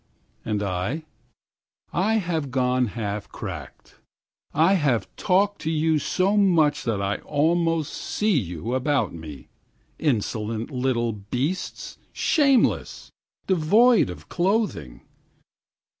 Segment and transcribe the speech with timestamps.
[0.47, 1.03] 9And I?
[1.93, 8.35] I have gone half cracked.10I have talked to you so much that I almost see
[8.35, 11.99] you about me,11Insolent little beasts!
[12.13, 13.11] Shameless!
[13.45, 15.01] Devoid of clothing!